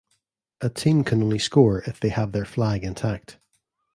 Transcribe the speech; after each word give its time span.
A 0.61 0.69
team 0.71 1.03
can 1.03 1.21
only 1.21 1.37
score 1.37 1.81
if 1.83 1.99
they 1.99 2.09
have 2.09 2.31
their 2.31 2.43
flag 2.43 2.83
intact. 2.83 3.37